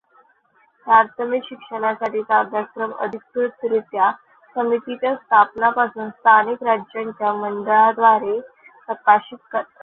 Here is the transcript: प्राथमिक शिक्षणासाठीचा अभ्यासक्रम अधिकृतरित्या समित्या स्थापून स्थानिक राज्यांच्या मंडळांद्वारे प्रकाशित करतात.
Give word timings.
प्राथमिक 0.87 1.43
शिक्षणासाठीचा 1.45 2.39
अभ्यासक्रम 2.39 2.91
अधिकृतरित्या 2.99 4.09
समित्या 4.55 5.13
स्थापून 5.15 6.09
स्थानिक 6.09 6.63
राज्यांच्या 6.63 7.33
मंडळांद्वारे 7.35 8.39
प्रकाशित 8.87 9.37
करतात. 9.51 9.63